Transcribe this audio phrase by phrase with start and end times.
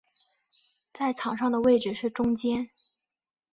[0.91, 2.71] 在场上的位置是中坚。